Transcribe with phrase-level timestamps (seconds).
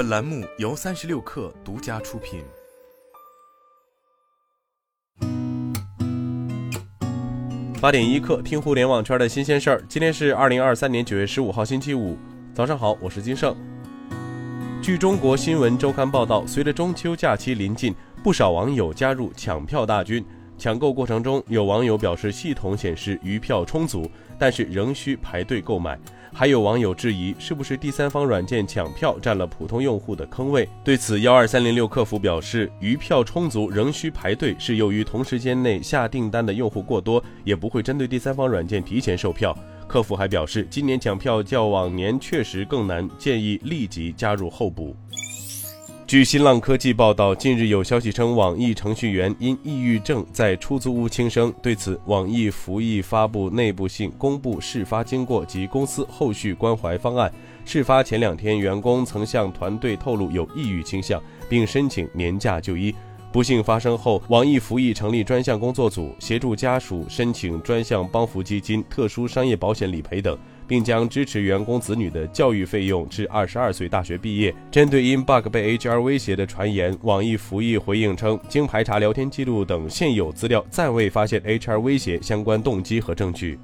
[0.00, 2.42] 本栏目由三十六氪独家出品。
[7.82, 9.84] 八点一刻，听互联网圈的新鲜事儿。
[9.90, 12.16] 今天是二零二三年九月十五号，星期五，
[12.54, 13.54] 早上好，我是金盛。
[14.80, 17.94] 据中国新闻周刊报道，随着中秋假期临近，
[18.24, 20.24] 不少网友加入抢票大军。
[20.60, 24.08] 抢购过程中，有网友表示系统显示余票充足，
[24.38, 25.98] 但是仍需排队购买。
[26.32, 30.68] 还有网友质疑，是不是第三方软件抢票占了普通用户的坑位？
[30.84, 39.56] 对此，幺二三零六客服表示，余票充足仍需排队，是由于同时间内下订单的用户过多，也不会针对第三方软件提前售票。
[39.88, 44.94] 客服还表示，今年抢票较往年确实更难，建议立即加入候补。
[46.10, 51.54] 据新浪科技报道，近日有消息称，网易程序员因抑郁症在出租屋轻生。
[51.62, 57.32] 对此，网易服役发布内部信，公布事发经过及公司后续关怀方案。
[57.64, 62.92] 事发前两天，员工曾向团队透露有抑郁倾向，并申请年假就医。
[63.30, 70.36] 不幸发生后，网易服役成立专项工作组，协助家属申请专项帮扶基金、特殊商业保险理赔等。
[70.70, 74.54] 并将支持员工子女的教育费用至二十二岁大学毕业。
[74.70, 83.58] 针对因 bug 被 HR 威胁的传言，网易服役回应称，经排查聊天记录等现有资料，暂未发现 HR 威胁相关动机和证据。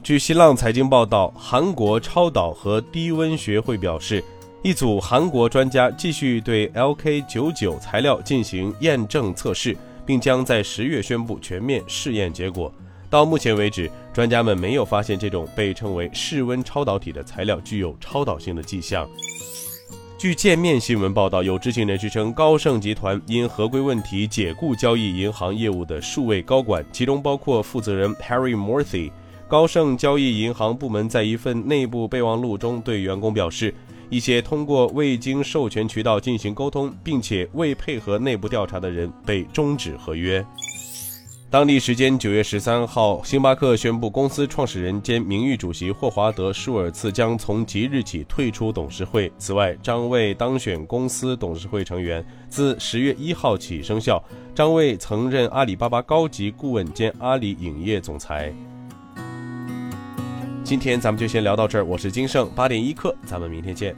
[0.00, 4.22] 据新浪财经报道，韩国超导和低温学会表示，
[4.62, 9.76] 一组韩国专家继续对 LK99 材料进行验证测试，
[10.06, 12.72] 并将在十月宣布全面试验结果。
[13.10, 19.08] 到目前为止，专家们没有发现这种被称为室温超导体的材料具有超导性的迹象。
[20.18, 29.10] 据界面新闻报道，有知情人士称，高盛集团因合规问题解雇交易银行业务的数位高管，其中包括负责人 Harry Morthy。
[29.46, 33.72] 高盛交易银行部门在一份内部备忘录中对员工表示，
[34.10, 40.44] 一些通过未经授权渠道进行沟通，并且未配合内部调查的人被终止合约。
[41.50, 49.32] 当地时间九月十三号，星巴克宣布，公司创始人兼名誉主席霍华德·舒尔茨将从即日起退出董事会。
[49.38, 54.22] 此外，张卫当选公司董事会成员，自十月一号起生效。
[54.54, 58.52] 张卫曾任阿里巴巴高级顾问兼阿里影业总裁。
[60.62, 63.96] 今天咱们就先聊到这儿，我是金盛八点一刻，咱们明天见。